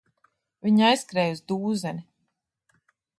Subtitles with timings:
[0.67, 2.05] Viņi aizskrēja uz dūzeni.